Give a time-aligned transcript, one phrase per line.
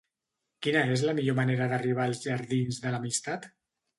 [0.67, 3.49] Quina és la millor manera d'arribar als jardins de l'Amistat?